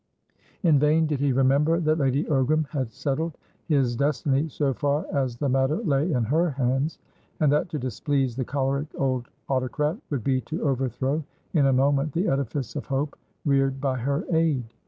In 0.63 0.79
vain 0.79 1.05
did 1.05 1.19
he 1.19 1.31
remember 1.31 1.79
that 1.79 1.99
Lady 1.99 2.23
Ogram 2.23 2.67
had 2.69 2.91
settled 2.91 3.37
his 3.67 3.95
destiny 3.95 4.49
so 4.49 4.73
far 4.73 5.05
as 5.15 5.37
the 5.37 5.47
matter 5.47 5.75
lay 5.83 6.11
in 6.11 6.23
her 6.23 6.49
hands, 6.49 6.97
and 7.39 7.51
that 7.51 7.69
to 7.69 7.77
displease 7.77 8.35
the 8.35 8.43
choleric 8.43 8.87
old 8.95 9.29
autocrat 9.47 9.97
would 10.09 10.23
be 10.23 10.41
to 10.41 10.63
overthrow 10.67 11.23
in 11.53 11.67
a 11.67 11.73
moment 11.73 12.13
the 12.13 12.27
edifice 12.27 12.75
of 12.75 12.87
hope 12.87 13.15
reared 13.45 13.79
by 13.79 13.95
her 13.99 14.25
aid. 14.35 14.63